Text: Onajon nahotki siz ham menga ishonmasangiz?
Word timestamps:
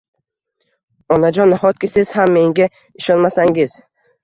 Onajon 1.17 1.51
nahotki 1.55 1.91
siz 1.97 2.15
ham 2.17 2.35
menga 2.39 2.69
ishonmasangiz? 3.03 3.79